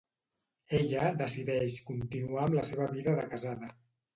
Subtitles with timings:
[0.77, 3.75] Ella decideix continuar amb la seva vida de casada.